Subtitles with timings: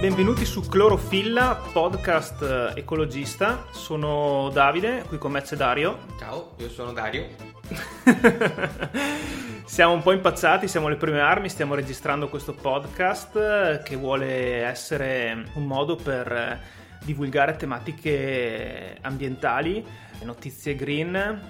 [0.00, 3.66] benvenuti su Clorofilla, podcast eh, ecologista.
[3.72, 5.98] Sono Davide, qui con me c'è Dario.
[6.16, 7.26] Ciao, io sono Dario.
[9.66, 14.62] siamo un po' impazzati, siamo alle prime armi, stiamo registrando questo podcast eh, che vuole
[14.62, 16.60] essere un modo per eh,
[17.02, 19.84] divulgare tematiche ambientali,
[20.22, 21.40] notizie green,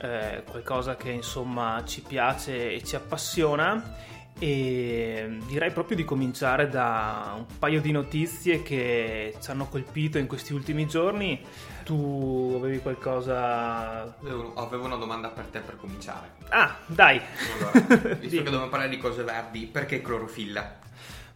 [0.00, 3.96] eh, qualcosa che insomma ci piace e ci appassiona
[4.38, 10.26] e direi proprio di cominciare da un paio di notizie che ci hanno colpito in
[10.26, 11.44] questi ultimi giorni.
[11.84, 14.02] Tu avevi qualcosa...
[14.20, 16.34] Avevo, una domanda per te per cominciare.
[16.50, 17.20] Ah, dai!
[17.56, 20.76] Allora, visto che dobbiamo parlare di cose verdi, perché clorofilla?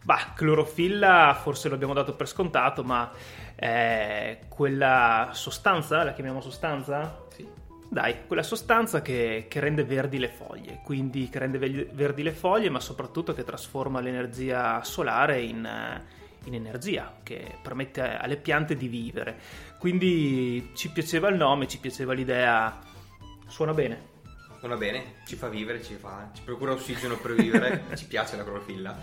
[0.03, 3.11] Bah, clorofilla forse lo abbiamo dato per scontato, ma
[3.55, 7.25] è quella sostanza, la chiamiamo sostanza?
[7.29, 12.31] Sì dai, quella sostanza che, che, rende verdi le foglie, quindi che rende verdi le
[12.31, 16.01] foglie, ma soprattutto che trasforma l'energia solare in,
[16.45, 19.37] in energia, che permette alle piante di vivere.
[19.77, 22.79] Quindi ci piaceva il nome, ci piaceva l'idea,
[23.47, 24.12] suona bene.
[24.63, 28.45] Suona bene, ci fa vivere, ci, fa, ci procura ossigeno per vivere, ci piace la
[28.45, 28.97] clorofilla.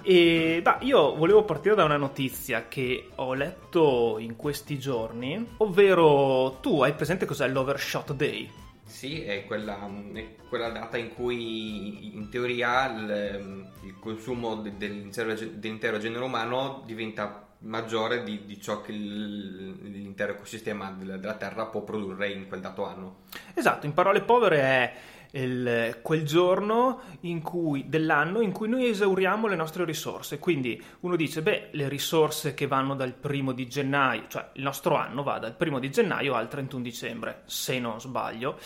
[0.00, 6.56] E bah, io volevo partire da una notizia che ho letto in questi giorni, ovvero
[6.62, 8.50] tu hai presente cos'è l'Overshot Day?
[8.82, 15.98] Sì, è quella, è quella, data in cui in teoria il, il consumo dell'intero, dell'intero,
[15.98, 22.46] genere umano diventa maggiore di, di ciò che l'intero ecosistema della Terra può produrre in
[22.46, 23.16] quel dato anno.
[23.54, 24.94] Esatto, in parole povere è
[25.32, 30.38] il, quel giorno in cui, dell'anno in cui noi esauriamo le nostre risorse.
[30.38, 34.94] Quindi uno dice, beh, le risorse che vanno dal primo di gennaio, cioè il nostro
[34.94, 38.58] anno va dal primo di gennaio al 31 dicembre, se non sbaglio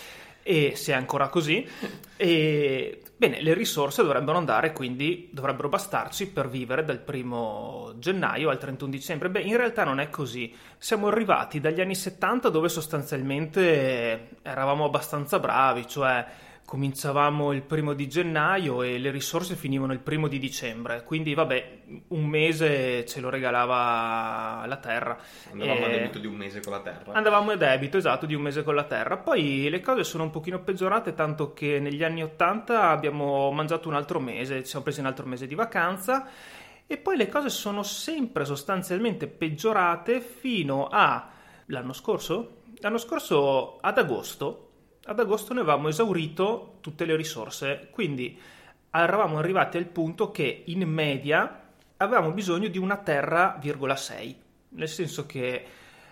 [0.42, 1.66] e se è ancora così.
[2.16, 8.58] E, bene, le risorse dovrebbero andare, quindi dovrebbero bastarci per vivere dal primo gennaio al
[8.58, 9.30] 31 dicembre.
[9.30, 10.54] Beh, in realtà non è così.
[10.78, 16.26] Siamo arrivati dagli anni 70 dove sostanzialmente eravamo abbastanza bravi, cioè
[16.72, 21.80] cominciavamo il primo di gennaio e le risorse finivano il primo di dicembre, quindi vabbè,
[22.08, 25.18] un mese ce lo regalava la terra.
[25.50, 25.84] Andavamo e...
[25.84, 27.12] a debito di un mese con la terra.
[27.12, 29.18] Andavamo a debito, esatto, di un mese con la terra.
[29.18, 33.94] Poi le cose sono un pochino peggiorate, tanto che negli anni 80 abbiamo mangiato un
[33.94, 36.26] altro mese, ci siamo presi un altro mese di vacanza
[36.86, 41.28] e poi le cose sono sempre sostanzialmente peggiorate fino a
[41.66, 42.62] l'anno scorso?
[42.78, 44.68] L'anno scorso ad agosto
[45.04, 48.38] ad agosto noi avevamo esaurito tutte le risorse, quindi
[48.90, 51.60] eravamo arrivati al punto che in media
[51.96, 54.36] avevamo bisogno di una terra, 6,
[54.70, 55.64] nel senso che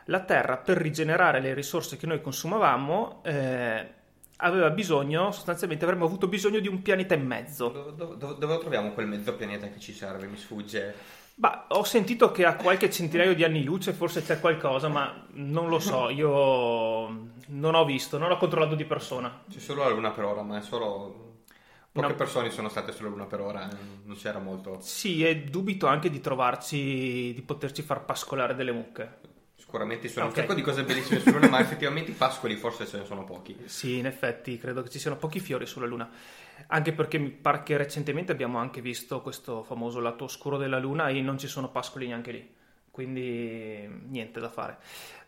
[0.04, 3.94] la terra per rigenerare le risorse che noi consumavamo eh,
[4.36, 7.68] aveva bisogno, sostanzialmente avremmo avuto bisogno di un pianeta e mezzo.
[7.68, 10.26] Dove, dove, dove troviamo quel mezzo pianeta che ci serve?
[10.26, 11.18] Mi sfugge.
[11.40, 15.70] Bah, ho sentito che a qualche centinaio di anni luce forse c'è qualcosa, ma non
[15.70, 19.44] lo so, io non ho visto, non ho controllato di persona.
[19.50, 21.38] C'è solo la luna per ora, ma è solo...
[21.90, 22.14] Poche Una...
[22.14, 23.66] persone sono state sulla luna per ora,
[24.04, 24.80] non c'era molto...
[24.82, 29.20] Sì, e dubito anche di trovarci, di poterci far pascolare delle mucche.
[29.56, 30.42] Sicuramente sono okay.
[30.42, 33.24] un sacco di cose bellissime sulla luna, ma effettivamente i pascoli forse ce ne sono
[33.24, 33.56] pochi.
[33.64, 36.06] Sì, in effetti credo che ci siano pochi fiori sulla luna
[36.68, 41.08] anche perché mi pare che recentemente abbiamo anche visto questo famoso lato oscuro della Luna
[41.08, 42.54] e non ci sono pascoli neanche lì,
[42.90, 44.78] quindi niente da fare.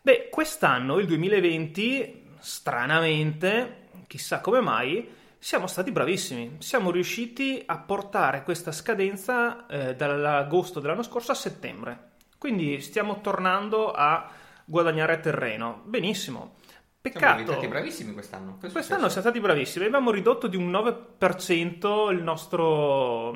[0.01, 5.07] Beh, quest'anno, il 2020, stranamente, chissà come mai,
[5.39, 12.11] siamo stati bravissimi, siamo riusciti a portare questa scadenza eh, dall'agosto dell'anno scorso a settembre,
[12.37, 14.29] quindi stiamo tornando a
[14.65, 16.55] guadagnare terreno, benissimo.
[17.03, 17.35] Peccato.
[17.35, 18.57] Siamo stati bravissimi quest'anno.
[18.61, 19.83] Cosa quest'anno siamo stati bravissimi.
[19.83, 23.35] Avevamo ridotto di un 9% il nostro,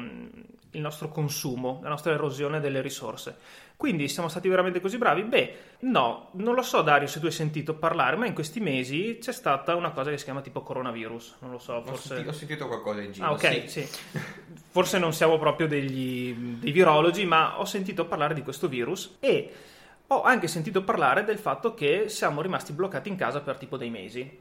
[0.71, 3.35] il nostro consumo, la nostra erosione delle risorse.
[3.75, 5.23] Quindi siamo stati veramente così bravi?
[5.23, 9.17] Beh, no, non lo so Dario se tu hai sentito parlare, ma in questi mesi
[9.19, 11.91] c'è stata una cosa che si chiama tipo coronavirus, non lo so, forse...
[11.91, 13.85] Ho sentito, ho sentito qualcosa in giro, Ah ok, sì.
[13.85, 14.19] sì.
[14.69, 19.51] forse non siamo proprio degli, dei virologi, ma ho sentito parlare di questo virus e
[20.07, 23.89] ho anche sentito parlare del fatto che siamo rimasti bloccati in casa per tipo dei
[23.89, 24.39] mesi.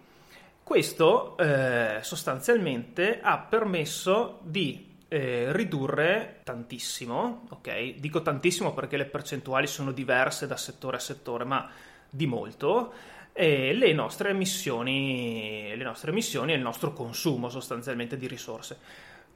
[0.63, 7.95] Questo eh, sostanzialmente ha permesso di eh, ridurre tantissimo, ok?
[7.95, 11.69] Dico tantissimo perché le percentuali sono diverse da settore a settore, ma
[12.09, 12.93] di molto,
[13.33, 18.79] eh, le, nostre emissioni, le nostre emissioni e il nostro consumo sostanzialmente di risorse.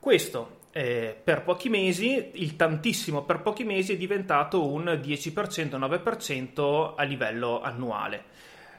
[0.01, 6.95] Questo eh, per pochi mesi, il tantissimo per pochi mesi è diventato un 10%, 9%
[6.97, 8.25] a livello annuale.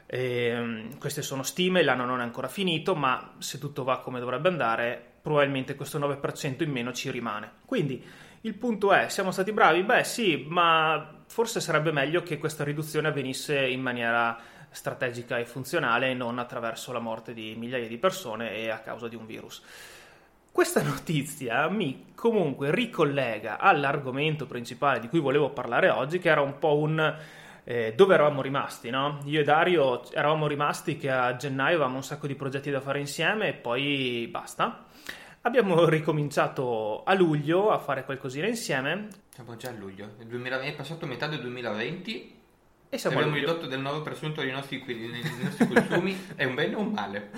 [0.06, 4.48] Eh, queste sono stime, l'anno non è ancora finito, ma se tutto va come dovrebbe
[4.48, 7.52] andare, probabilmente questo 9% in meno ci rimane.
[7.66, 8.04] Quindi
[8.40, 9.84] il punto è, siamo stati bravi?
[9.84, 14.36] Beh sì, ma forse sarebbe meglio che questa riduzione avvenisse in maniera
[14.70, 19.06] strategica e funzionale e non attraverso la morte di migliaia di persone e a causa
[19.06, 19.62] di un virus.
[20.52, 26.58] Questa notizia mi comunque ricollega all'argomento principale di cui volevo parlare oggi, che era un
[26.58, 27.16] po' un
[27.64, 29.20] eh, dove eravamo rimasti, no?
[29.24, 32.98] Io e Dario eravamo rimasti che a gennaio avevamo un sacco di progetti da fare
[32.98, 34.84] insieme e poi basta.
[35.40, 39.08] Abbiamo ricominciato a luglio a fare qualcosina insieme.
[39.30, 42.40] Siamo già a luglio, 2000, è passato metà del 2020
[42.90, 46.80] e siamo abbiamo ridotto del 9% dei nostri, dei nostri consumi, è un bene o
[46.80, 47.30] un male?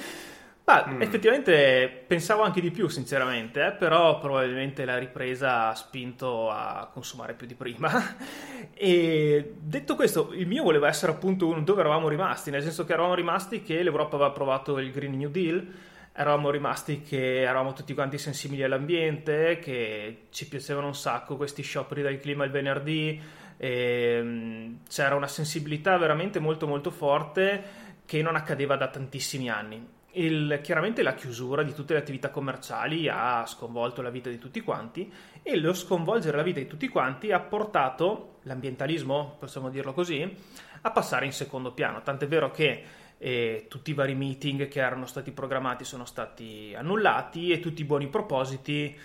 [0.66, 1.02] Ma mm.
[1.02, 3.72] effettivamente pensavo anche di più, sinceramente, eh?
[3.72, 8.16] però probabilmente la ripresa ha spinto a consumare più di prima.
[8.72, 12.94] e detto questo, il mio voleva essere appunto un dove eravamo rimasti, nel senso che
[12.94, 15.70] eravamo rimasti che l'Europa aveva approvato il Green New Deal,
[16.14, 22.00] eravamo rimasti che eravamo tutti quanti sensibili all'ambiente, che ci piacevano un sacco questi scioperi
[22.00, 23.20] del clima il venerdì,
[23.58, 30.60] e, c'era una sensibilità veramente molto molto forte che non accadeva da tantissimi anni il,
[30.62, 35.12] chiaramente la chiusura di tutte le attività commerciali ha sconvolto la vita di tutti quanti
[35.42, 40.36] e lo sconvolgere la vita di tutti quanti ha portato l'ambientalismo, possiamo dirlo così,
[40.82, 42.02] a passare in secondo piano.
[42.02, 42.84] Tant'è vero che
[43.18, 47.84] eh, tutti i vari meeting che erano stati programmati sono stati annullati e tutti i
[47.84, 48.98] buoni propositi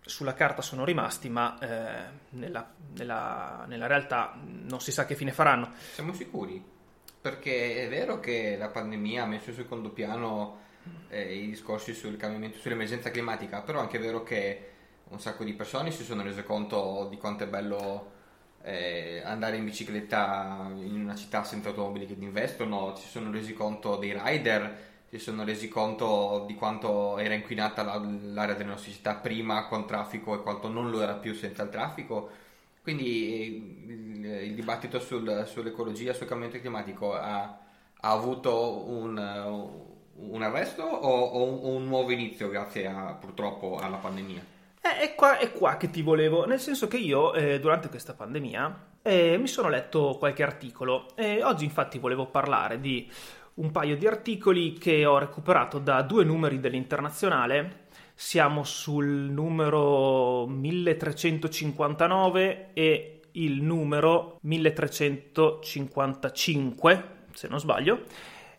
[0.00, 5.32] sulla carta sono rimasti, ma eh, nella, nella, nella realtà non si sa che fine
[5.32, 5.72] faranno.
[5.92, 6.78] Siamo sicuri?
[7.20, 10.58] Perché è vero che la pandemia ha messo in secondo piano
[11.08, 14.68] eh, i discorsi sul cambiamento, sull'emergenza climatica, però è anche vero che
[15.10, 18.18] un sacco di persone si sono rese conto di quanto è bello
[18.62, 23.96] eh, andare in bicicletta in una città senza automobili che investono, si sono resi conto
[23.96, 29.16] dei rider, si sono resi conto di quanto era inquinata la, l'area delle nostre città
[29.16, 32.30] prima con traffico e quanto non lo era più senza il traffico
[32.90, 37.58] quindi il, dibattito sul, sull'ecologia, sul cambiamento climatico ha,
[38.00, 39.16] ha avuto un,
[40.14, 44.44] un arresto o, o, un, un, nuovo inizio grazie a, purtroppo alla pandemia?
[44.82, 48.14] Eh, è, qua, è, qua, che ti volevo, nel senso che io eh, durante questa
[48.14, 53.08] pandemia eh, mi sono letto qualche articolo e oggi infatti volevo parlare di
[53.54, 57.79] un paio di articoli che ho recuperato da due numeri dell'internazionale
[58.20, 68.02] siamo sul numero 1359 e il numero 1355, se non sbaglio.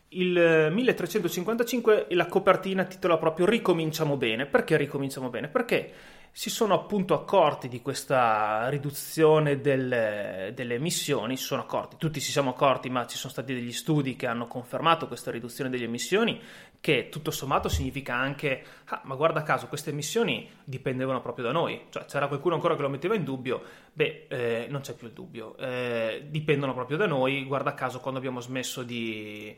[0.10, 4.48] Il 1355 e la copertina titola proprio Ricominciamo bene.
[4.48, 5.48] Perché ricominciamo bene?
[5.48, 5.92] Perché
[6.33, 12.31] si sono appunto accorti di questa riduzione delle, delle, emissioni, si sono accorti, tutti ci
[12.31, 16.42] siamo accorti, ma ci sono stati degli studi che hanno confermato questa riduzione delle emissioni,
[16.80, 21.88] che tutto sommato significa anche, ah, ma guarda caso, queste emissioni dipendevano proprio da noi,
[21.89, 23.62] cioè c'era qualcuno ancora che lo metteva in dubbio,
[23.92, 28.19] beh, eh, non c'è più il dubbio, eh, dipendono proprio da noi, guarda caso quando
[28.19, 29.56] abbiamo smesso di...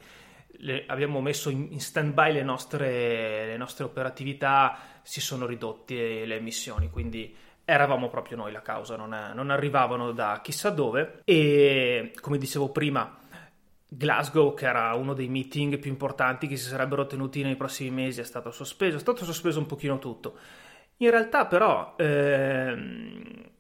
[0.58, 6.36] Le, abbiamo messo in, in stand-by le nostre, le nostre operatività, si sono ridotte le
[6.36, 7.36] emissioni, quindi
[7.66, 12.70] eravamo proprio noi la causa, non, è, non arrivavano da chissà dove e come dicevo
[12.70, 13.20] prima
[13.96, 18.22] Glasgow, che era uno dei meeting più importanti che si sarebbero tenuti nei prossimi mesi,
[18.22, 20.38] è stato sospeso, è stato sospeso un pochino tutto.
[20.98, 23.52] In realtà però ehm,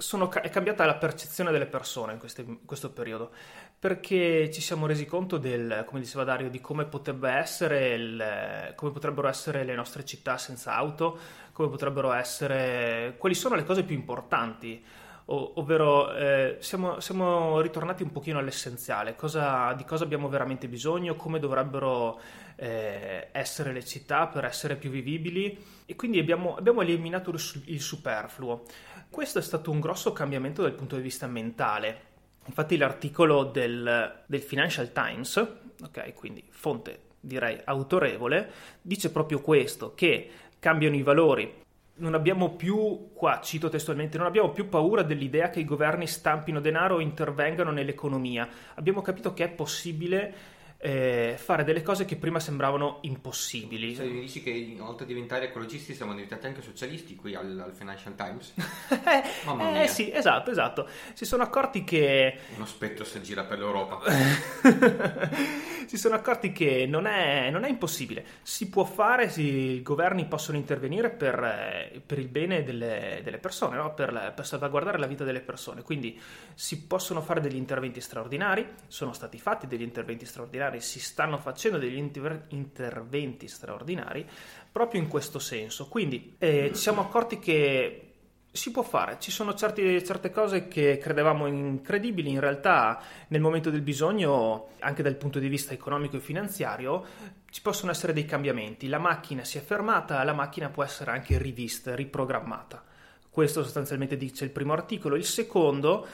[0.00, 3.32] sono, è cambiata la percezione delle persone in, queste, in, questo periodo
[3.76, 9.64] perché ci siamo resi conto del, come diceva Dario, di come, il, come potrebbero essere
[9.64, 11.18] le nostre città senza auto,
[11.52, 14.84] come potrebbero essere, quali sono le cose più importanti,
[15.26, 21.16] o, ovvero eh, siamo, siamo, ritornati un pochino all'essenziale, cosa, di cosa abbiamo veramente bisogno,
[21.16, 22.20] come dovrebbero
[22.56, 27.80] eh, essere le città per essere più vivibili e quindi abbiamo, abbiamo eliminato il, il
[27.80, 28.64] superfluo.
[29.10, 32.06] Questo è stato un grosso cambiamento dal punto di vista mentale.
[32.46, 35.36] Infatti l'articolo del, del Financial Times,
[35.82, 38.50] ok, quindi fonte direi autorevole,
[38.80, 41.66] dice proprio questo, che cambiano i valori.
[41.96, 46.60] Non abbiamo più, qua cito testualmente, non abbiamo più paura dell'idea che i governi stampino
[46.60, 48.48] denaro o intervengano nell'economia.
[48.74, 50.34] Abbiamo capito che è possibile
[50.80, 53.96] eh, fare delle cose che prima sembravano impossibili.
[53.96, 57.74] Cioè, mi dici che oltre a diventare ecologisti siamo diventati anche socialisti qui al, al
[57.74, 58.54] Financial Times?
[59.44, 59.82] Mamma mia.
[59.82, 60.88] Eh sì, esatto, esatto.
[61.14, 62.38] Si sono accorti che...
[62.54, 64.00] Uno spettro si gira per l'Europa.
[65.86, 68.24] si sono accorti che non è, non è impossibile.
[68.42, 73.38] Si può fare, si, i governi possono intervenire per, eh, per il bene delle, delle
[73.38, 73.94] persone, no?
[73.94, 75.82] per, per salvaguardare la vita delle persone.
[75.82, 76.20] Quindi
[76.54, 81.38] si possono fare degli interventi straordinari, sono stati fatti degli interventi straordinari magari si stanno
[81.38, 84.26] facendo degli inter- interventi straordinari
[84.70, 85.88] proprio in questo senso.
[85.88, 88.02] Quindi eh, ci siamo accorti che
[88.50, 93.70] si può fare, ci sono certi, certe cose che credevamo incredibili, in realtà nel momento
[93.70, 97.04] del bisogno, anche dal punto di vista economico e finanziario,
[97.50, 98.88] ci possono essere dei cambiamenti.
[98.88, 102.82] La macchina si è fermata, la macchina può essere anche rivista, riprogrammata.
[103.30, 105.14] Questo sostanzialmente dice il primo articolo.
[105.14, 106.06] Il secondo,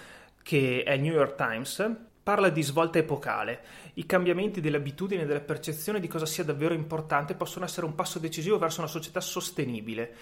[0.42, 3.60] che è New York Times, parla di svolta epocale.
[3.94, 7.94] I cambiamenti delle abitudini e della percezione di cosa sia davvero importante possono essere un
[7.94, 10.14] passo decisivo verso una società sostenibile.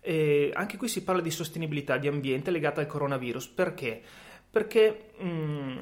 [0.00, 3.48] E anche qui si parla di sostenibilità di ambiente legata al coronavirus.
[3.48, 4.00] Perché?
[4.50, 5.76] Perché mh, mm,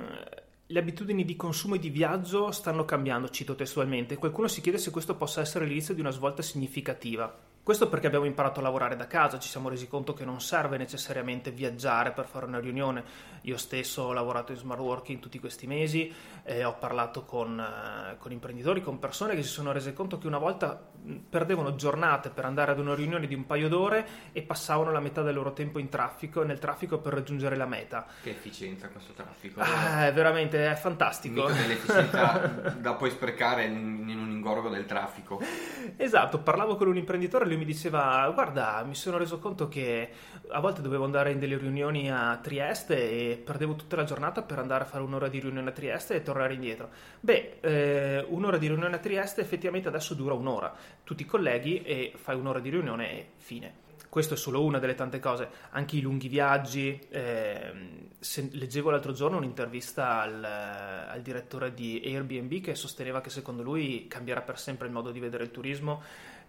[0.67, 4.17] le abitudini di consumo e di viaggio stanno cambiando, cito testualmente.
[4.17, 7.50] Qualcuno si chiede se questo possa essere l'inizio di una svolta significativa.
[7.63, 10.79] Questo perché abbiamo imparato a lavorare da casa, ci siamo resi conto che non serve
[10.79, 13.05] necessariamente viaggiare per fare una riunione.
[13.43, 16.13] Io stesso ho lavorato in smart working tutti questi mesi
[16.43, 20.27] e ho parlato con, eh, con imprenditori, con persone che si sono rese conto che
[20.27, 20.89] una volta
[21.29, 25.23] perdevano giornate per andare ad una riunione di un paio d'ore e passavano la metà
[25.23, 28.07] del loro tempo in traffico, nel traffico per raggiungere la meta.
[28.23, 29.61] Che efficienza questo traffico.
[29.61, 31.47] Ah, è veramente è fantastico.
[31.47, 32.39] Mica dell'efficienza
[32.81, 35.41] da poi sprecare in, in un ingorgo del traffico.
[35.97, 40.09] Esatto, parlavo con un imprenditore lui mi diceva guarda mi sono reso conto che
[40.49, 44.59] a volte dovevo andare in delle riunioni a Trieste e perdevo tutta la giornata per
[44.59, 46.91] andare a fare un'ora di riunione a Trieste e tornare indietro.
[47.21, 50.73] Beh eh, un'ora di riunione a Trieste effettivamente adesso dura un'ora.
[51.03, 53.89] Tutti i colleghi e fai un'ora di riunione e fine.
[54.11, 56.99] Questo è solo una delle tante cose, anche i lunghi viaggi.
[57.11, 57.73] Eh,
[58.51, 64.43] leggevo l'altro giorno un'intervista al, al, direttore di Airbnb che sosteneva che secondo lui cambierà
[64.43, 66.03] per sempre il modo di vedere il turismo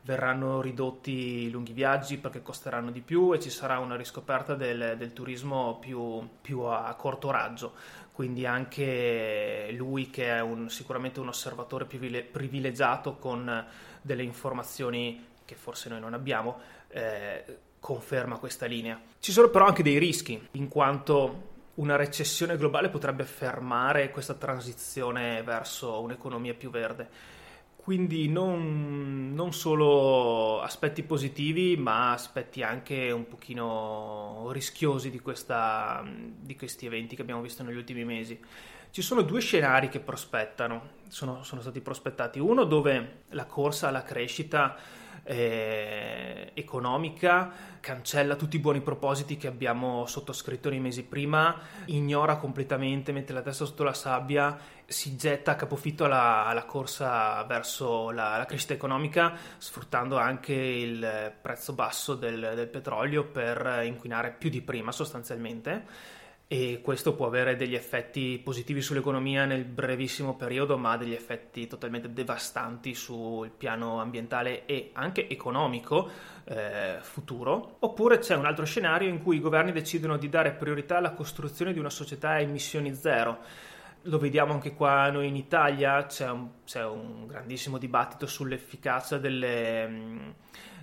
[0.03, 4.96] verranno ridotti i lunghi viaggi perché costeranno di più e ci sarà una riscoperta del,
[4.98, 7.74] del turismo più, più, a corto raggio.
[8.12, 13.65] Quindi anche lui che è un, sicuramente un osservatore privilegiato con
[14.01, 19.00] delle informazioni che forse noi non abbiamo, eh, conferma questa linea.
[19.20, 25.41] Ci sono però anche dei rischi, in quanto una recessione globale potrebbe fermare questa transizione
[25.41, 27.39] verso un'economia più verde
[27.82, 36.56] quindi non, non, solo aspetti positivi, ma aspetti anche un pochino rischiosi di, questa, di
[36.56, 38.40] questi eventi che abbiamo visto negli ultimi mesi.
[38.92, 42.40] Ci sono due scenari che prospettano, sono, sono stati prospettati.
[42.40, 44.78] Uno dove la corsa alla crescita
[45.24, 53.12] eh, economica, cancella tutti i buoni propositi che abbiamo sottoscritto nei mesi prima, ignora completamente,
[53.12, 58.38] mette la testa sotto la sabbia, si getta a capofitto alla, alla corsa verso la,
[58.38, 64.62] la, crescita economica, sfruttando anche il prezzo basso del, del petrolio per inquinare più di
[64.62, 66.20] prima sostanzialmente
[66.51, 72.12] e questo può avere degli effetti positivi sull'economia nel brevissimo periodo, ma degli effetti totalmente
[72.12, 76.10] devastanti sul piano ambientale e anche economico
[76.43, 77.77] eh, futuro.
[77.79, 81.72] Oppure c'è un altro scenario in cui i governi decidono di dare priorità alla costruzione
[81.72, 83.38] di una società a emissioni zero.
[84.01, 90.34] Lo vediamo anche qua noi in Italia, c'è un, c'è un grandissimo dibattito sull'efficacia delle,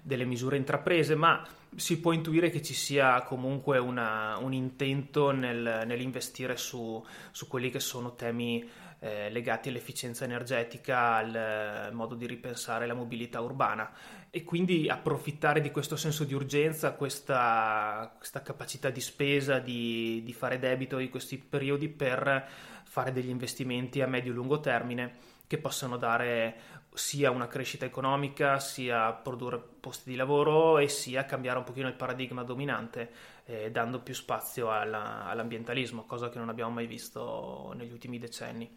[0.09, 1.47] delle misure intraprese, ma
[1.77, 7.69] si può intuire che ci sia comunque una, un intento nel, nell'investire su, su, quelli
[7.69, 8.67] che sono temi
[9.01, 13.93] eh, legati all'efficienza energetica, al eh, modo di ripensare la mobilità urbana.
[14.31, 20.33] E quindi approfittare di questo senso di urgenza, questa, questa capacità di spesa, di, di
[20.33, 22.49] fare debito in questi periodi per
[22.85, 28.59] fare degli investimenti a medio e lungo termine che possano dare sia una crescita economica,
[28.59, 33.11] sia produrre posti di lavoro e sia cambiare un pochino il paradigma dominante,
[33.45, 38.71] eh, dando più spazio alla, all'ambientalismo, cosa che non abbiamo mai visto negli ultimi decenni.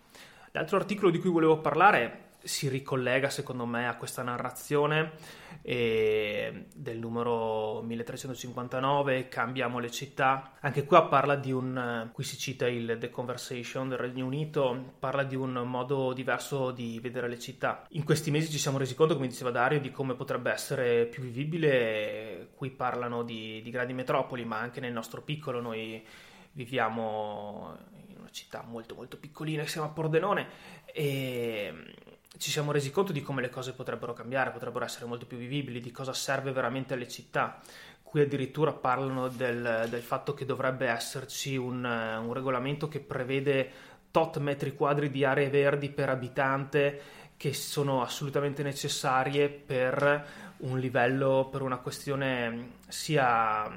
[0.51, 5.13] L'altro articolo di cui volevo parlare si ricollega secondo me a questa narrazione
[5.61, 10.53] eh, del numero 1359 cambiamo le città.
[10.61, 15.23] Anche qua parla di un qui si cita il The Conversation del Regno Unito parla
[15.23, 17.85] di un modo diverso di vedere le città.
[17.89, 21.23] In questi mesi ci siamo resi conto come diceva Dario di come potrebbe essere più
[21.23, 22.49] vivibile.
[22.55, 26.03] Qui parlano di, di grandi metropoli ma anche nel nostro piccolo noi
[26.53, 30.47] viviamo in una città molto molto piccolina che si chiama Pordenone.
[30.85, 35.37] E ci siamo resi conto di come le cose potrebbero cambiare, potrebbero essere molto più
[35.37, 37.59] vivibili, di cosa serve veramente alle città.
[38.03, 43.71] Qui addirittura parlano del, del fatto che dovrebbe esserci un, un, regolamento che prevede
[44.11, 47.01] tot metri quadri di aree verdi per abitante
[47.37, 50.25] che sono assolutamente necessarie per
[50.57, 53.69] un livello, per una questione sia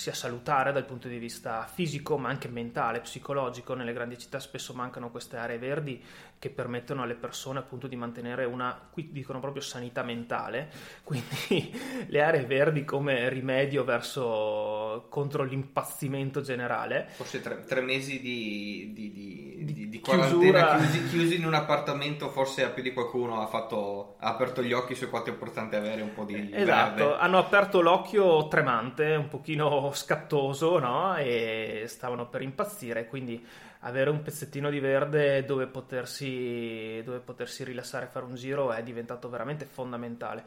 [0.00, 3.74] sia salutare dal punto di vista fisico, ma anche mentale, psicologico.
[3.74, 6.02] Nelle grandi città spesso mancano queste aree verdi
[6.40, 10.70] che permettono alle persone appunto di mantenere una, qui dicono proprio sanità mentale,
[11.04, 11.70] quindi
[12.06, 17.08] le aree verdi come rimedio verso, contro l'impazzimento generale.
[17.10, 22.30] Forse tre, tre mesi di, di, di, di, di quarantena chiusi, chiusi, in un appartamento,
[22.30, 25.76] forse a più di qualcuno ha, fatto, ha aperto gli occhi su quanto è importante
[25.76, 27.16] avere un po' di Esatto, verde.
[27.18, 31.16] hanno aperto l'occhio tremante, un pochino scattoso, no?
[31.16, 33.46] E stavano per impazzire, quindi
[33.80, 38.82] avere un pezzettino di verde dove potersi, dove potersi rilassare e fare un giro è
[38.82, 40.44] diventato veramente fondamentale.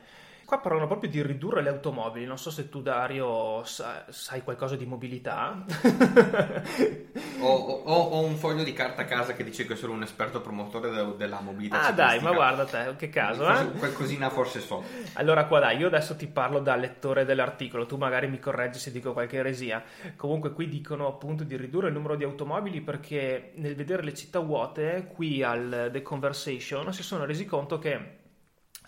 [0.53, 2.25] Qua parlano proprio di ridurre le automobili.
[2.25, 5.65] Non so se tu, Dario, sa, sai qualcosa di mobilità.
[7.41, 10.41] ho, ho, ho, un foglio di carta a casa che dice che sono un esperto
[10.41, 11.87] promotore de, della mobilità.
[11.87, 13.49] Ah, dai, ma guarda te, che caso.
[13.49, 13.71] Eh?
[13.79, 14.83] Qualcosina forse so.
[15.13, 17.87] Allora, qua dai, io adesso ti parlo da lettore dell'articolo.
[17.87, 19.83] Tu magari mi correggi se dico qualche eresia.
[20.15, 24.37] Comunque, qui dicono appunto di ridurre il numero di automobili perché nel vedere le città
[24.37, 28.21] vuote, qui al The Conversation si sono resi conto che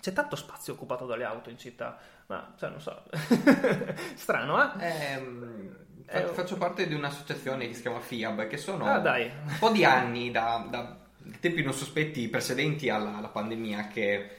[0.05, 1.97] c'è tanto spazio occupato dalle auto in città,
[2.27, 3.05] ma cioè, non so,
[4.13, 4.85] strano, eh?
[4.85, 9.71] Ehm, eh, faccio parte di un'associazione che si chiama FIAB, che sono ah, un po'
[9.71, 10.95] di anni, da, da
[11.39, 14.29] tempi non sospetti precedenti alla, alla pandemia, che,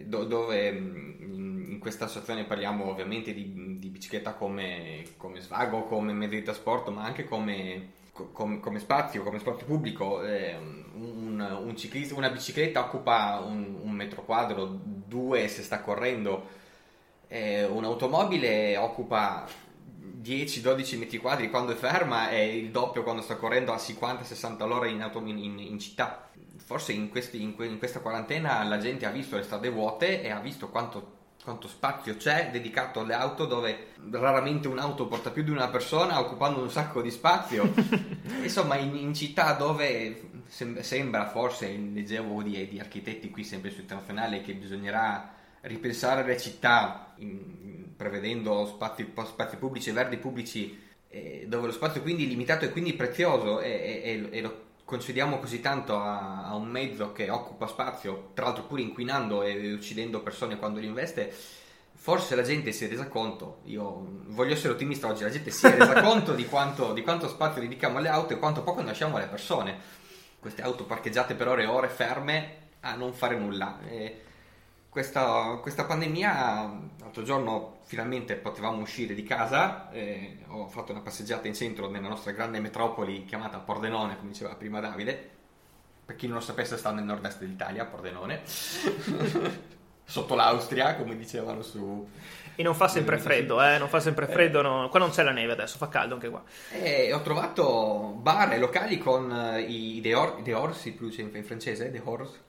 [0.00, 6.12] do, dove in, in, questa associazione parliamo ovviamente di, di bicicletta come, come svago, come
[6.12, 7.92] mezzo di trasporto, ma anche come
[8.32, 13.92] come, come, spazio, come spazio pubblico, eh, un, un ciclista, una bicicletta occupa un, un,
[13.92, 16.48] metro quadro, due se sta correndo,
[17.28, 19.46] eh, un'automobile occupa
[20.22, 24.86] 10-12 metri quadri quando è ferma e il doppio quando sta correndo a 50-60 all'ora
[24.86, 26.28] in, auto, in, in città.
[26.56, 30.68] Forse questi, in questa quarantena la gente ha visto le strade vuote e ha visto
[30.68, 31.17] quanto
[31.48, 36.60] quanto spazio c'è dedicato alle auto dove raramente un'auto porta più di una persona occupando
[36.60, 37.72] un sacco di spazio.
[38.42, 43.80] Insomma, in, in, città dove sem- sembra forse, leggevo di, di, architetti qui sempre su
[43.80, 51.46] internazionale, che bisognerà ripensare le città in, prevedendo spazi, spazi, pubblici e verdi pubblici eh,
[51.48, 55.60] dove lo spazio quindi è limitato e quindi prezioso e, e, e lo concediamo così
[55.60, 60.56] tanto a, a, un mezzo che occupa spazio, tra l'altro pure inquinando e uccidendo persone
[60.56, 61.30] quando li investe,
[61.92, 65.66] forse la gente si è resa conto, io voglio essere ottimista oggi, la gente si
[65.66, 69.18] è resa conto di quanto, di quanto spazio dedichiamo alle auto e quanto poco lasciamo
[69.18, 69.78] alle persone.
[70.40, 73.80] Queste auto parcheggiate per ore e ore ferme a non fare nulla.
[73.86, 74.22] E
[74.88, 81.46] questa, questa pandemia, l'altro giorno finalmente potevamo uscire di casa, eh, ho fatto una passeggiata
[81.46, 85.36] in centro nella nostra grande metropoli chiamata Pordenone, come diceva prima Davide,
[86.04, 88.40] per chi non lo sapesse sta nel nord-est dell'Italia, Pordenone,
[90.04, 92.08] sotto l'Austria, come dicevano su...
[92.54, 93.78] E non fa sempre freddo, eh?
[93.78, 94.88] Non fa sempre freddo, no.
[94.88, 96.42] qua non c'è la neve adesso, fa caldo anche qua.
[96.72, 101.90] E ho trovato bar e locali con uh, i dehors, dehors, si pronuncia in francese,
[101.90, 102.46] dehors,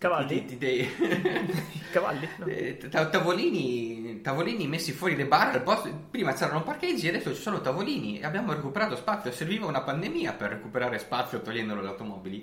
[0.00, 0.46] Cavalli?
[0.46, 0.88] Di, di,
[1.92, 2.26] Cavalli?
[2.38, 2.46] No.
[2.46, 5.62] Eh, tavolini, tavolini, messi fuori dai bar.
[6.10, 9.30] Prima c'erano parcheggi, adesso ci sono tavolini e abbiamo recuperato spazio.
[9.30, 12.40] Serviva una pandemia per recuperare spazio togliendolo le automobili.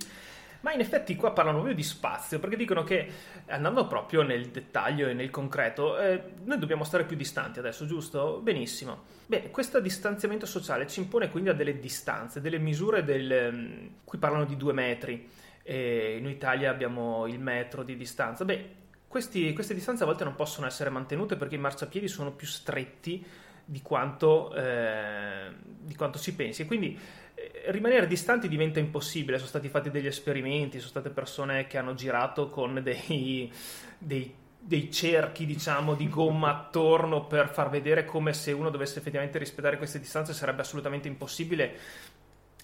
[0.61, 3.11] Ma in effetti qua parlano proprio di spazio, perché dicono che
[3.47, 8.39] andando proprio nel dettaglio e nel concreto, eh, noi dobbiamo stare più distanti adesso, giusto?
[8.39, 9.05] Benissimo.
[9.25, 13.49] Bene, questo distanziamento sociale ci impone quindi a delle distanze, delle misure del...
[13.51, 18.45] Mm, qui parlano di due metri e in Italia abbiamo il metro di distanza.
[18.45, 18.69] Beh,
[19.05, 23.21] questi, queste distanze a volte non possono essere mantenute perché i marciapiedi sono più stretti
[23.65, 26.61] di quanto, eh, di quanto si pensi.
[26.61, 26.97] E quindi
[27.35, 29.35] eh, rimanere distanti diventa impossibile.
[29.35, 33.51] Sono stati fatti degli esperimenti, sono state persone che hanno girato con dei,
[33.97, 39.37] dei, dei cerchi, diciamo, di gomma attorno per far vedere come se uno dovesse effettivamente
[39.37, 41.75] rispettare queste distanze sarebbe assolutamente impossibile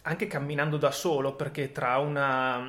[0.04, 2.62] anche camminando da solo, perché tra, una,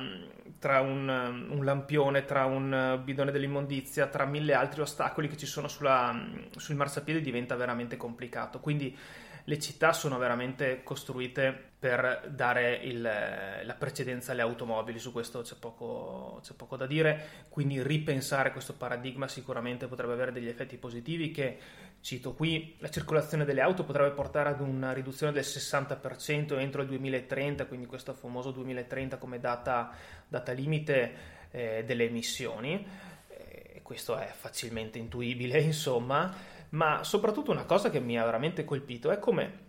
[0.59, 5.67] tra un, un, lampione, tra un bidone dell'immondizia, tra mille altri ostacoli che ci sono
[5.67, 6.17] sulla,
[6.55, 8.59] sul marciapiede diventa veramente complicato.
[8.59, 8.97] Quindi
[9.47, 15.53] le città sono veramente costruite per dare il, la precedenza alle automobili, su questo c'è
[15.59, 21.29] poco, c'è poco, da dire, quindi ripensare questo paradigma sicuramente potrebbe avere degli effetti positivi
[21.29, 21.59] che,
[22.01, 26.87] cito qui, la circolazione delle auto potrebbe portare ad una riduzione del 60% entro il
[26.87, 29.91] 2030, quindi questo famoso 2030 come data,
[30.27, 31.13] data limite
[31.51, 32.83] eh, delle emissioni,
[33.27, 36.33] eh, questo è facilmente intuibile insomma,
[36.75, 39.63] ma soprattutto una cosa che mi ha veramente colpito è come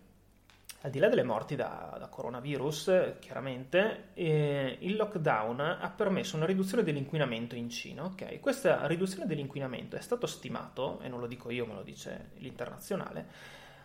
[0.83, 6.47] al di là delle morti da, da coronavirus, chiaramente, eh, il lockdown ha permesso una
[6.47, 8.05] riduzione dell'inquinamento in Cina.
[8.05, 8.39] Okay?
[8.39, 13.27] Questa riduzione dell'inquinamento è stato stimato, e non lo dico io, me lo dice l'internazionale,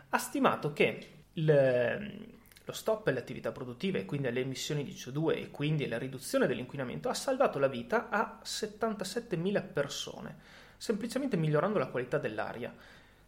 [0.10, 2.28] ha stimato che il,
[2.64, 6.46] lo stop alle attività produttive e quindi alle emissioni di CO2 e quindi alla riduzione
[6.46, 10.36] dell'inquinamento ha salvato la vita a 77.000 persone,
[10.78, 12.72] semplicemente migliorando la qualità dell'aria.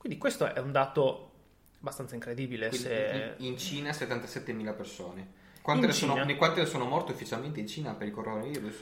[0.03, 1.31] Quindi questo è un dato
[1.79, 2.67] abbastanza incredibile.
[2.67, 3.35] Quindi se...
[3.37, 5.27] In Cina 77.000 persone.
[5.61, 8.75] Quante, ne sono, quante ne sono morte ufficialmente in Cina per il coronavirus?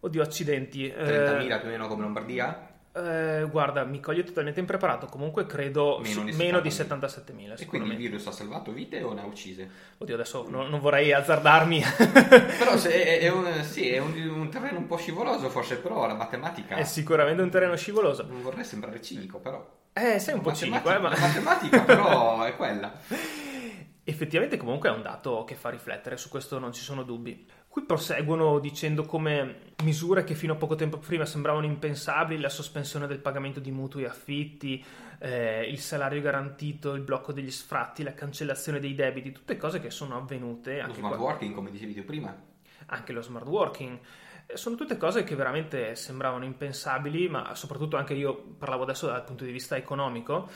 [0.00, 0.86] Oddio, accidenti.
[0.88, 1.58] 30.000 eh...
[1.58, 2.75] più o meno come Lombardia?
[2.96, 5.06] Eh, guarda, mi coglie totalmente impreparato.
[5.06, 7.60] Comunque credo meno di, meno di 77.000.
[7.60, 9.68] E quindi il virus ha salvato vite o ne ha uccise?
[9.98, 11.82] Oddio, adesso no, non vorrei azzardarmi.
[12.58, 16.14] però è, è, un, sì, è un, un, terreno un po' scivoloso, forse, però la
[16.14, 16.76] matematica.
[16.76, 18.24] È sicuramente un terreno scivoloso.
[18.26, 19.64] Non vorrei sembrare cinico, però.
[19.92, 21.10] Eh, sei un po' cinico, eh, ma...
[21.10, 22.92] La matematica, però, è quella.
[24.08, 27.46] Effettivamente, comunque, è un dato che fa riflettere, su questo non ci sono dubbi.
[27.76, 33.06] Qui proseguono dicendo come misure che fino a poco tempo prima sembravano impensabili, la sospensione
[33.06, 34.82] del pagamento di mutui e affitti,
[35.18, 39.90] eh, il salario garantito, il blocco degli sfratti, la cancellazione dei debiti, tutte cose che
[39.90, 40.80] sono avvenute.
[40.80, 41.24] Lo smart qua...
[41.26, 42.34] working, come dicevi tu prima.
[42.86, 43.98] Anche lo smart working.
[44.46, 49.22] Eh, sono tutte cose che veramente sembravano impensabili, ma soprattutto anche io parlavo adesso dal
[49.22, 50.48] punto di vista economico.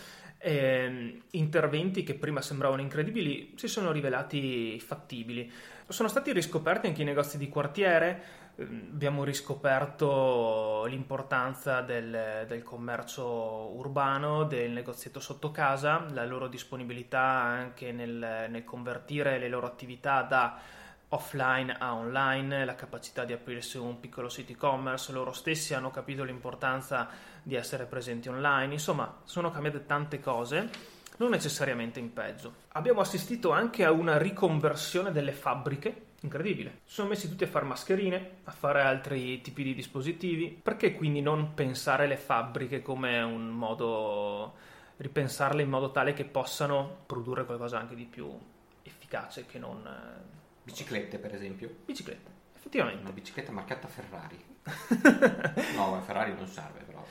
[0.43, 5.53] Eh, interventi che prima sembravano incredibili si sono rivelati fattibili.
[5.91, 8.23] Sono stati riscoperti anche i negozi di quartiere,
[8.55, 13.27] ehm, abbiamo riscoperto l'importanza del, del, commercio
[13.75, 20.23] urbano, del negozietto sotto casa, la loro disponibilità anche nel, nel convertire le loro attività
[20.23, 20.61] da
[21.09, 26.23] offline a online, la capacità di aprirsi un piccolo sito e-commerce, loro stessi hanno capito
[26.23, 27.09] l'importanza
[27.43, 32.55] di essere presenti online, insomma sono cambiate tante cose non necessariamente in peggio.
[32.73, 36.81] Abbiamo assistito anche a una riconversione delle fabbriche, incredibile.
[36.85, 40.49] Sono messi tutti a fare mascherine, a fare altri tipi di dispositivi.
[40.63, 44.55] Perché quindi non pensare le fabbriche come un modo,
[44.97, 48.29] ripensarle in modo tale che possano produrre qualcosa anche di più
[48.83, 49.87] efficace che non...
[49.87, 51.71] Eh, Biciclette, per esempio.
[51.85, 53.01] Biciclette, effettivamente.
[53.01, 54.39] Una bicicletta marcata Ferrari.
[55.75, 57.05] no, Ferrari non serve però.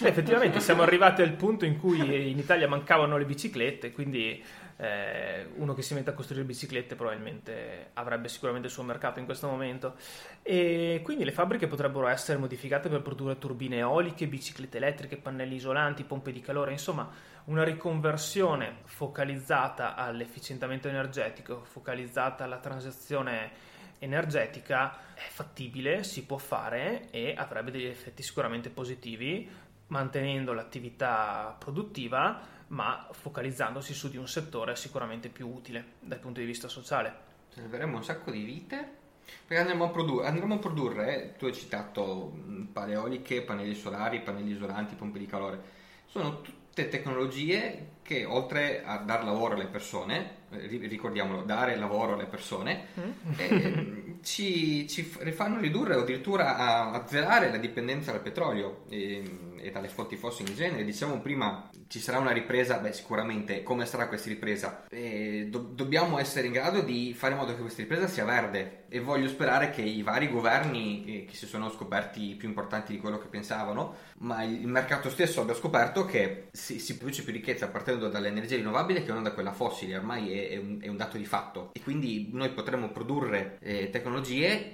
[0.00, 4.42] Beh, effettivamente siamo arrivati al punto in cui in Italia mancavano le biciclette, quindi
[4.76, 9.26] eh, uno che si mette a costruire biciclette probabilmente avrebbe sicuramente il suo mercato in
[9.26, 9.94] questo momento.
[10.42, 16.02] E quindi le fabbriche potrebbero essere modificate per produrre turbine eoliche, biciclette elettriche, pannelli isolanti,
[16.04, 17.08] pompe di calore, insomma
[17.44, 27.34] una riconversione focalizzata all'efficientamento energetico, focalizzata alla transizione energetica è fattibile, si può fare e
[27.36, 29.48] avrebbe degli effetti sicuramente positivi
[29.88, 36.46] mantenendo l'attività produttiva ma focalizzandosi su di un settore sicuramente più utile dal punto di
[36.46, 37.32] vista sociale.
[37.50, 39.02] Salveremo un sacco di vite
[39.46, 42.32] perché andremo a, produr- andremo a produrre, tu hai citato
[42.72, 45.62] paleoliche, pannelli solari, pannelli isolanti, pompe di calore,
[46.06, 46.42] sono
[46.74, 52.86] tutte tecnologie che oltre a dar lavoro alle persone, eh, ricordiamolo, dare lavoro alle persone,
[52.98, 53.10] mm.
[53.36, 59.22] eh, ci, ci, fanno ridurre o addirittura azzerare la dipendenza dal petrolio e,
[59.60, 60.84] e, dalle fonti fossili in genere.
[60.84, 64.86] Diciamo prima ci sarà una ripresa, beh sicuramente come sarà questa ripresa?
[64.88, 68.84] Eh, do, dobbiamo essere in grado di fare in modo che questa ripresa sia verde
[68.88, 73.00] e voglio sperare che i vari governi eh, che si sono scoperti più importanti di
[73.00, 77.68] quello che pensavano, ma il, mercato stesso abbia scoperto che si, si produce più ricchezza
[77.68, 80.96] partendo dalle energie rinnovabili che non da quella fossile, ormai è, è, un, è un,
[80.96, 84.13] dato di fatto e quindi noi potremmo produrre eh, tecnologie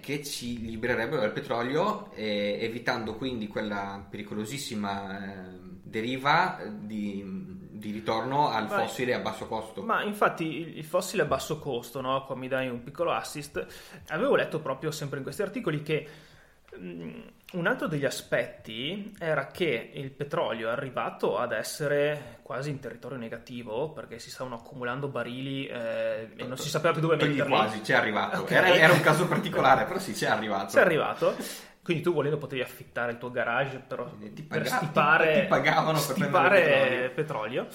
[0.00, 8.50] che ci libererebbero dal petrolio eh, evitando quindi quella pericolosissima eh, deriva di di ritorno
[8.50, 8.86] al Vai.
[8.86, 9.82] fossile a basso costo.
[9.82, 10.44] Ma infatti
[10.76, 12.24] il fossile a basso costo, no?
[12.26, 13.66] qua mi dai un piccolo assist,
[14.08, 16.06] avevo letto proprio sempre in questi articoli che
[16.78, 23.18] un altro degli aspetti era che il petrolio è arrivato ad essere quasi in territorio
[23.18, 27.50] negativo perché si stavano accumulando barili eh, e non si sapeva più dove metterli.
[27.50, 28.42] quasi, c'è arrivato.
[28.42, 28.56] Okay.
[28.56, 30.74] Era, era, un caso particolare, però sì, c'è arrivato.
[30.74, 31.34] C'è arrivato.
[31.82, 35.46] Quindi tu volendo potevi affittare il tuo garage però ti, pag- per stipare, ti, ti
[35.46, 37.10] pagavano per stipare petrolio.
[37.14, 37.68] petrolio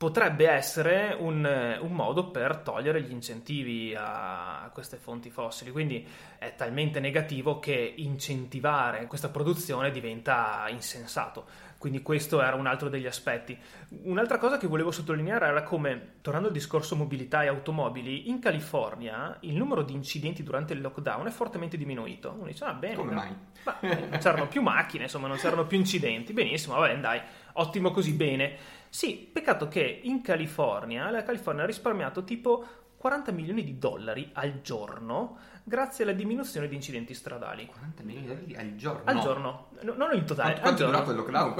[0.00, 1.44] potrebbe essere un,
[1.78, 5.70] un, modo per togliere gli incentivi a queste fonti fossili.
[5.70, 6.08] Quindi
[6.38, 11.44] è talmente negativo che incentivare questa produzione diventa insensato.
[11.76, 13.58] Quindi questo era un altro degli aspetti.
[14.04, 19.36] Un'altra cosa che volevo sottolineare era come, tornando al discorso mobilità e automobili, in California
[19.40, 22.34] il numero di incidenti durante il lockdown è fortemente diminuito.
[22.38, 22.94] Uno dice, ah bene.
[22.94, 23.36] Come mai?
[23.64, 26.32] Ma, non c'erano più macchine, insomma, non c'erano più incidenti.
[26.32, 27.20] Benissimo, va bene, dai,
[27.52, 28.78] ottimo così, bene.
[28.90, 34.60] Sì, peccato che in California, la California ha risparmiato tipo 40 milioni di dollari al
[34.60, 37.66] giorno grazie alla diminuzione di incidenti stradali.
[37.66, 39.02] 40 milioni di dollari al giorno?
[39.04, 40.60] Al giorno, no, non in totale.
[40.60, 41.54] Quanto, quanto è durato il lockdown?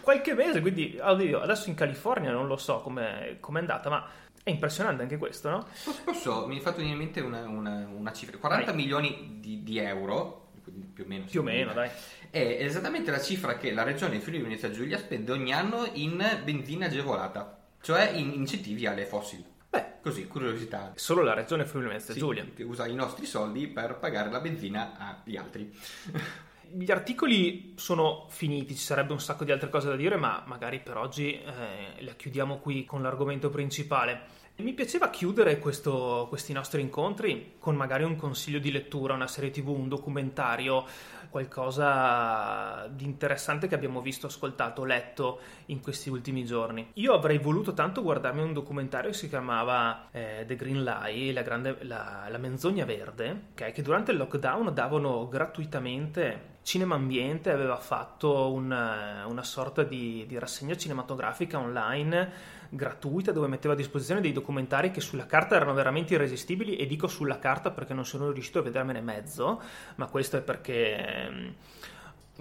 [0.00, 4.06] qualche mese, quindi oddio, adesso in California non lo so come è andata, ma
[4.42, 5.66] è impressionante anche questo, no?
[6.04, 8.74] Posso, mi è fatto venire in mente una, una, una cifra, 40 Vai.
[8.74, 10.52] milioni di, di, euro,
[10.94, 11.24] più o meno.
[11.26, 11.90] Più o meno, dai.
[12.30, 16.86] È esattamente la cifra che la regione Friuli Venezia Giulia spende ogni anno in benzina
[16.86, 19.44] agevolata, cioè in incentivi alle fossili.
[19.70, 20.92] Beh, così, curiosità.
[20.94, 22.44] Solo la regione Friuli Venezia sì, Giulia.
[22.54, 25.72] Che usa i nostri soldi per pagare la benzina agli altri.
[26.70, 30.80] Gli articoli sono finiti, ci sarebbe un sacco di altre cose da dire, ma magari
[30.80, 34.20] per oggi eh, la chiudiamo qui con l'argomento principale.
[34.56, 39.50] Mi piaceva chiudere questo, questi nostri incontri con magari un consiglio di lettura, una serie
[39.50, 40.84] tv, un documentario,
[41.30, 46.90] qualcosa di interessante che abbiamo visto, ascoltato, letto in questi ultimi giorni.
[46.94, 51.42] Io avrei voluto tanto guardarmi un documentario che si chiamava eh, The Green Lie, la,
[51.42, 57.78] grande, la, la menzogna verde, okay, che durante il lockdown davano gratuitamente Cinema Ambiente aveva
[57.78, 62.30] fatto una, una sorta di, di rassegna cinematografica online
[62.68, 67.06] gratuita dove metteva a disposizione dei documentari che sulla carta erano veramente irresistibili e dico
[67.06, 69.62] sulla carta perché non sono riuscito a vedermene mezzo,
[69.94, 71.54] ma questo è perché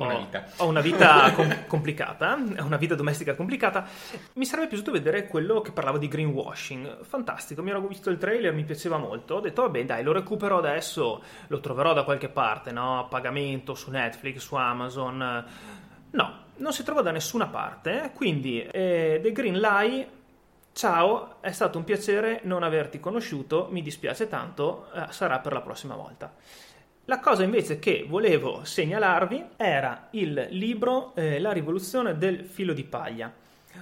[0.05, 0.45] una vita.
[0.57, 3.85] Ho, ho una vita com- complicata, una vita domestica complicata.
[4.33, 7.03] Mi sarebbe piaciuto vedere quello che parlava di greenwashing.
[7.03, 9.35] Fantastico, mi ero visto il trailer, mi piaceva molto.
[9.35, 12.99] Ho detto, vabbè, dai, lo recupero adesso, lo troverò da qualche parte, no?
[12.99, 15.45] A pagamento su Netflix, su Amazon.
[16.09, 18.11] No, non si trova da nessuna parte.
[18.13, 20.15] Quindi, eh, The Green Lie
[20.77, 25.61] Ciao, è stato un piacere non averti conosciuto, mi dispiace tanto, eh, sarà per la
[25.61, 26.31] prossima volta.
[27.09, 32.83] La cosa invece che volevo segnalarvi era il libro eh, La rivoluzione del filo di
[32.83, 33.33] paglia.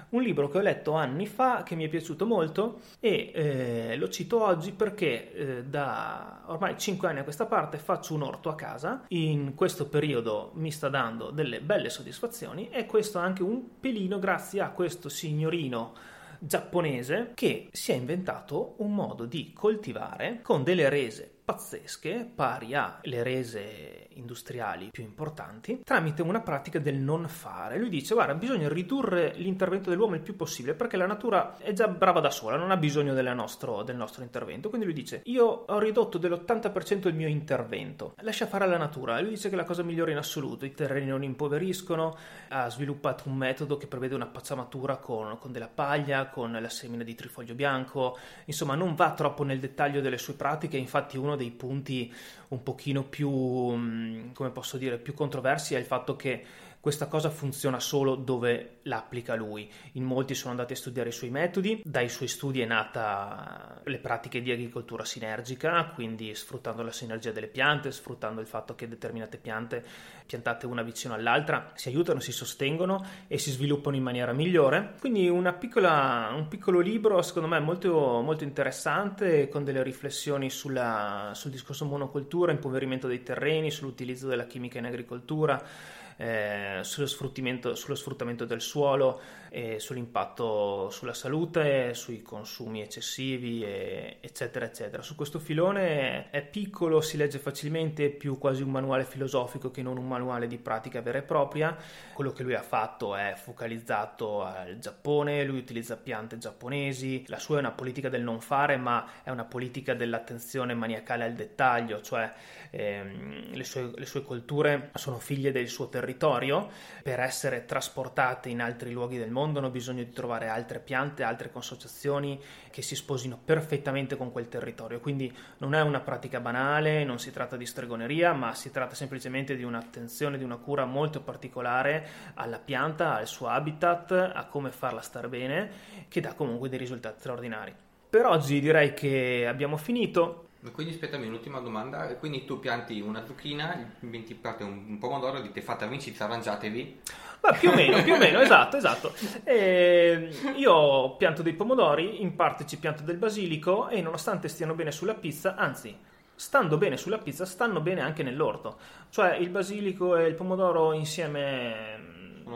[0.09, 4.09] Un libro che ho letto anni fa, che mi è piaciuto molto e eh, lo
[4.09, 8.55] cito oggi perché eh, da ormai 5 anni a questa parte faccio un orto a
[8.55, 9.05] casa.
[9.07, 14.61] In questo periodo mi sta dando delle belle soddisfazioni e questo anche un pelino grazie
[14.61, 15.95] a questo signorino
[16.37, 23.21] giapponese che si è inventato un modo di coltivare con delle rese pazzesche, pari alle
[23.21, 27.77] rese industriali più importanti, tramite una pratica del non fare.
[27.77, 31.87] Lui dice: Guarda, bisogna ridurre l'intervento dell'uomo il più possibile perché la natura è già
[31.87, 34.69] brava da sola, non ha bisogno nostro, del nostro intervento.
[34.69, 39.19] Quindi lui dice: Io ho ridotto dell'80% il mio intervento, lascia fare alla natura.
[39.19, 42.17] Lui dice che è la cosa migliore in assoluto: i terreni non impoveriscono.
[42.49, 47.03] Ha sviluppato un metodo che prevede una pacciamatura con, con della paglia, con la semina
[47.03, 48.17] di trifoglio bianco.
[48.45, 50.77] Insomma, non va troppo nel dettaglio delle sue pratiche.
[50.77, 52.11] Infatti, uno dei punti
[52.49, 56.43] un pochino più, mm, come posso dire, più controversi è il fatto che
[56.85, 59.67] questa cosa funziona solo dove l'applica lui.
[59.93, 63.97] In molti sono andati a studiare i suoi metodi, dai suoi studi è nata le
[63.97, 69.37] pratiche di agricoltura sinergica, quindi sfruttando la sinergia delle piante, sfruttando il fatto che determinate
[69.37, 69.83] piante
[70.27, 74.93] piantate una vicino all'altra si aiutano, si sostengono e si sviluppano in maniera migliore.
[74.99, 81.49] Quindi piccola, un piccolo libro secondo me molto, molto interessante con delle riflessioni sulla, sul
[81.49, 88.61] discorso monocultura, impoverimento dei terreni, sull'utilizzo della chimica in agricoltura eh, sullo, sullo, sfruttamento, del
[88.61, 95.01] suolo, e sull'impatto sulla salute, sui consumi eccessivi, e, eccetera, eccetera.
[95.01, 99.97] Su questo filone è piccolo, si legge facilmente, più quasi un manuale filosofico che non
[99.97, 101.75] un manuale di pratica vera e propria.
[102.13, 107.57] Quello che lui ha fatto è focalizzato al Giappone, lui utilizza piante giapponesi, la sua
[107.57, 112.31] è una politica del non fare, ma è una politica dell'attenzione maniacale al dettaglio, cioè
[112.71, 118.61] ehm, le, sue, le sue colture sono figlie del suo territorio, per essere trasportate in
[118.61, 122.39] altri luoghi del mondo hanno bisogno di trovare altre piante, altre consociazioni
[122.69, 124.99] che si sposino perfettamente con quel territorio.
[124.99, 129.55] Quindi non è una pratica banale, non si tratta di stregoneria, ma si tratta semplicemente
[129.55, 135.01] di un'attenzione, di una cura molto particolare alla pianta, al suo habitat, a come farla
[135.01, 135.71] stare bene,
[136.07, 137.73] che dà comunque dei risultati straordinari.
[138.09, 140.44] Per oggi direi che abbiamo finito.
[140.71, 146.25] Quindi aspettami un'ultima domanda, quindi tu pianti una zucchina, pianti un pomodoro, dite fate amicizia,
[146.25, 147.01] arrangiatevi.
[147.41, 149.13] Ma più o meno, più o meno, esatto, esatto.
[149.43, 154.91] E io pianto dei pomodori, in parte ci pianto del basilico e nonostante stiano bene
[154.91, 155.95] sulla pizza, anzi,
[156.33, 158.77] stando bene sulla pizza, stanno bene anche nell'orto.
[159.09, 161.94] Cioè il basilico e il pomodoro insieme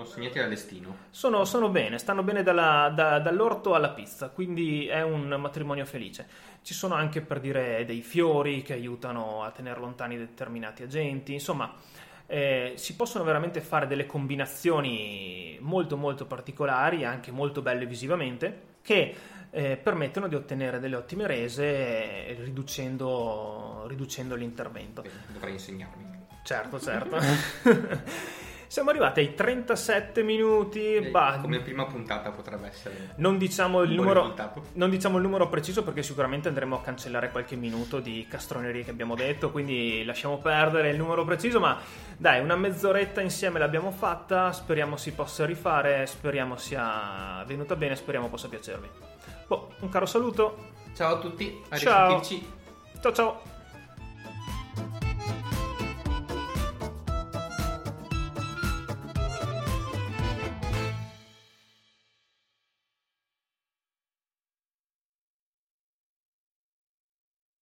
[0.04, 0.98] sono segnati dal destino.
[1.10, 6.28] Sono, sono bene, stanno bene dalla, da, dall'orto alla pizza, quindi è un matrimonio felice.
[6.62, 11.74] Ci sono anche per dire dei fiori che aiutano a tenere lontani determinati agenti, insomma.
[12.32, 19.16] Eh, si possono veramente fare delle combinazioni molto molto particolari, anche molto belle visivamente, che
[19.50, 25.04] eh, permettono di ottenere delle ottime rese eh, riducendo, riducendo l'intervento.
[25.34, 26.06] Dovrei insegnarmi.
[26.44, 27.18] Certo, certo.
[28.70, 30.94] Siamo arrivati ai 37 minuti.
[30.94, 33.14] Eh, bah, Come prima puntata potrebbe essere.
[33.16, 34.36] non diciamo, il numero,
[34.74, 38.92] non diciamo il numero preciso perché sicuramente andremo a cancellare qualche minuto di castronerie che
[38.92, 41.80] abbiamo detto, quindi lasciamo perdere il numero preciso, ma
[42.16, 48.30] dai, una mezz'oretta insieme l'abbiamo fatta, speriamo si possa rifare, speriamo sia venuta bene, speriamo
[48.30, 48.88] possa piacervi.
[49.48, 52.22] Boh, un caro saluto, Ciao a tutti, a Ciao.
[53.02, 53.49] ciao ciao!